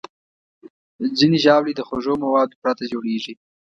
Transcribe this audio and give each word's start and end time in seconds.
ځینې 1.17 1.37
ژاولې 1.43 1.73
د 1.75 1.81
خوږو 1.87 2.13
موادو 2.23 2.59
پرته 2.61 2.83
جوړېږي. 2.91 3.33